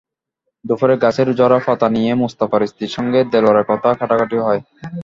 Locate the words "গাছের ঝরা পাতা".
1.03-1.87